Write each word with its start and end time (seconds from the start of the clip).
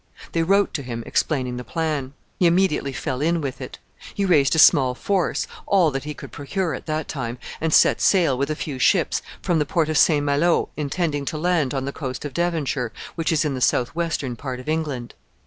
They 0.31 0.41
wrote 0.41 0.73
to 0.73 0.81
him, 0.81 1.03
explaining 1.05 1.57
the 1.57 1.63
plan. 1.63 2.13
He 2.39 2.47
immediately 2.47 2.91
fell 2.91 3.21
in 3.21 3.39
with 3.39 3.61
it. 3.61 3.77
He 4.15 4.25
raised 4.25 4.55
a 4.55 4.57
small 4.57 4.95
force 4.95 5.45
all 5.67 5.91
that 5.91 6.05
he 6.05 6.15
could 6.15 6.31
procure 6.31 6.73
at 6.73 6.87
that 6.87 7.07
time 7.07 7.37
and 7.61 7.71
set 7.71 8.01
sail, 8.01 8.35
with 8.35 8.49
a 8.49 8.55
few 8.55 8.79
ships, 8.79 9.21
from 9.43 9.59
the 9.59 9.63
port 9.67 9.89
of 9.89 9.99
St. 9.99 10.25
Malo, 10.25 10.69
intending 10.75 11.23
to 11.25 11.37
land 11.37 11.75
on 11.75 11.85
the 11.85 11.93
coast 11.93 12.25
of 12.25 12.33
Devonshire, 12.33 12.91
which 13.13 13.31
is 13.31 13.45
in 13.45 13.53
the 13.53 13.61
southwestern 13.61 14.35
part 14.35 14.59
of 14.59 14.67
England. 14.67 15.13